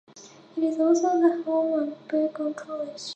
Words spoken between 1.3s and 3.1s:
home of Beacon College.